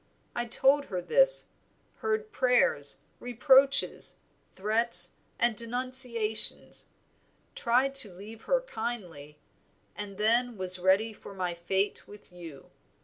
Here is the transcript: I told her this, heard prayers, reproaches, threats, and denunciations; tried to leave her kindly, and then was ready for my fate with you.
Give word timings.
I 0.35 0.45
told 0.47 0.85
her 0.85 0.99
this, 0.99 1.45
heard 1.97 2.31
prayers, 2.31 2.97
reproaches, 3.19 4.17
threats, 4.51 5.11
and 5.37 5.55
denunciations; 5.55 6.87
tried 7.53 7.93
to 8.01 8.11
leave 8.11 8.41
her 8.45 8.61
kindly, 8.61 9.37
and 9.95 10.17
then 10.17 10.57
was 10.57 10.79
ready 10.79 11.13
for 11.13 11.35
my 11.35 11.53
fate 11.53 12.07
with 12.07 12.31
you. 12.33 12.71